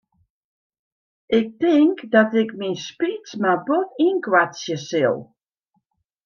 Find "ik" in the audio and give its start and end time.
1.37-1.47, 2.41-2.49